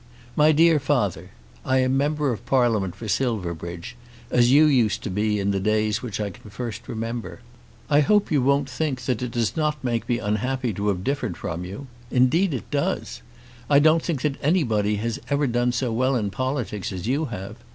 MY 0.35 0.51
DEAR 0.53 0.79
FATHER, 0.79 1.29
I 1.63 1.77
am 1.81 1.95
Member 1.95 2.31
of 2.31 2.43
Parliament 2.47 2.95
for 2.95 3.07
Silverbridge, 3.07 3.95
as 4.31 4.51
you 4.51 4.65
used 4.65 5.03
to 5.03 5.11
be 5.11 5.37
in 5.39 5.51
the 5.51 5.59
days 5.59 6.01
which 6.01 6.19
I 6.19 6.31
can 6.31 6.49
first 6.49 6.87
remember. 6.87 7.41
I 7.87 7.99
hope 7.99 8.31
you 8.31 8.41
won't 8.41 8.67
think 8.67 9.01
that 9.05 9.21
it 9.21 9.29
does 9.29 9.55
not 9.55 9.83
make 9.83 10.09
me 10.09 10.17
unhappy 10.17 10.73
to 10.73 10.87
have 10.87 11.03
differed 11.03 11.37
from 11.37 11.65
you. 11.65 11.85
Indeed 12.09 12.51
it 12.55 12.71
does. 12.71 13.21
I 13.69 13.77
don't 13.77 14.01
think 14.01 14.23
that 14.23 14.43
anybody 14.43 14.95
has 14.95 15.19
ever 15.29 15.45
done 15.45 15.71
so 15.71 15.93
well 15.93 16.15
in 16.15 16.31
politics 16.31 16.91
as 16.91 17.05
you 17.07 17.25
have. 17.25 17.57